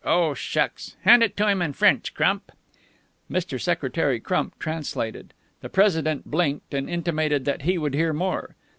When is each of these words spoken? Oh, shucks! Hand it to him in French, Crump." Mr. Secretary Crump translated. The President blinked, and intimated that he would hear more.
Oh, 0.03 0.33
shucks! 0.33 0.95
Hand 1.03 1.21
it 1.21 1.37
to 1.37 1.47
him 1.47 1.61
in 1.61 1.73
French, 1.73 2.15
Crump." 2.15 2.51
Mr. 3.29 3.61
Secretary 3.61 4.19
Crump 4.19 4.57
translated. 4.57 5.31
The 5.61 5.69
President 5.69 6.25
blinked, 6.31 6.73
and 6.73 6.89
intimated 6.89 7.45
that 7.45 7.61
he 7.61 7.77
would 7.77 7.93
hear 7.93 8.11
more. 8.11 8.55